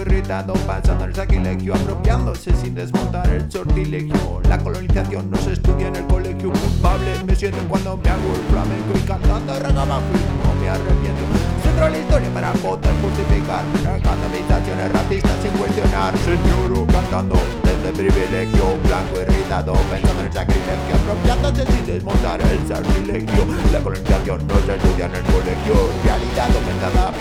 [0.00, 4.40] irritado pasando el sacrilegio Apropiándose sin desmontar el sortilegio.
[4.48, 6.52] La colonización no se estudia en el colegio.
[6.52, 11.22] Culpable me siento cuando me hago el flamenco Y cantando no me arrepiento.
[11.62, 13.64] Centro la historia para poder justificar.
[14.02, 16.16] Canalizaciones racistas sin cuestionar.
[16.18, 18.78] Señor cantando desde privilegio.
[18.86, 24.76] Blanco irritado pensando en el sacrilegio Apropiándose sin desmontar el sacrilegio La colonización no se
[24.76, 25.74] estudia en el colegio.
[26.04, 27.12] Realidad aumentada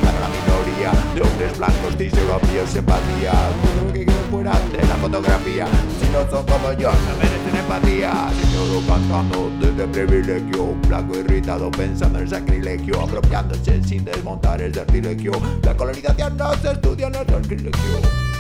[1.21, 5.67] De hombres blancos, europeos, empatía Todo que quede fuera de la fotografía.
[5.99, 8.29] Si no son como yo, no merecen empatía.
[8.41, 15.75] Señor cantando desde privilegio Blanco irritado pensando en sacrilegio Apropiándose sin desmontar el sacrilegio La
[15.75, 18.30] colonización no se estudia en el sacrilegio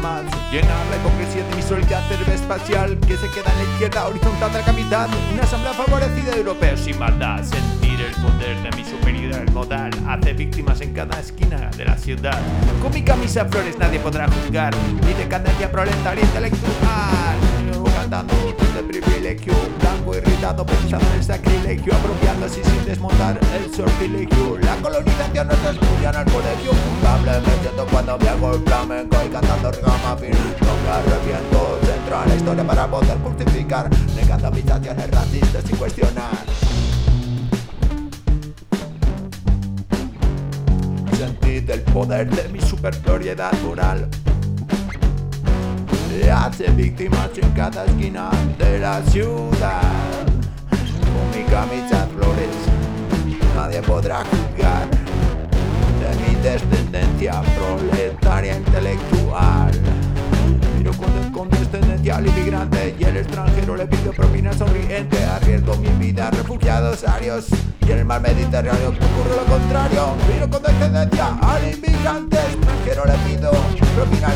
[0.00, 0.24] más.
[0.50, 4.58] Llena la hipocresía de mi solidaridad espacial Que se queda en la izquierda horizontal de
[4.58, 5.10] la capital.
[5.32, 7.42] Una asamblea favorecida de europeos sin maldad.
[7.44, 12.40] Sentir el poder de mi superioridad modal Hace víctimas en cada esquina de la ciudad.
[12.82, 14.74] Con mi camisa flores nadie podrá juzgar
[15.06, 17.36] Mi decadencia proletaria intelectual.
[17.94, 19.54] Cantando desde privilegio
[20.40, 20.64] Pensando
[21.16, 24.56] en sacrilegio Apropiándose sin desmontar el sortilegio.
[24.62, 29.28] La colonización no se estudia en el colegio me cuando me hago el flamenco y
[29.28, 33.90] cantando fin No me arrepiento, centro a la historia para poder justificar.
[34.16, 36.38] Negando habitaciones racistas sin cuestionar.
[41.18, 44.08] Sentid el poder de mi superioridad moral.
[46.34, 50.19] Hace víctimas en cada esquina de la ciudad
[51.40, 51.80] mi
[52.14, 52.56] flores
[53.56, 54.88] Nadie podrá juzgar
[56.00, 59.70] de mi descendencia proletaria intelectual.
[60.76, 65.24] Miro con condescendencia al inmigrante y el extranjero le pido propina sonriente.
[65.24, 67.46] Arriesgo mi vida, refugiados arios
[67.86, 70.14] y en el mar Mediterráneo ocurre lo contrario.
[70.32, 73.50] Miro con descendencia al inmigrante extranjero le pido
[73.94, 74.28] propina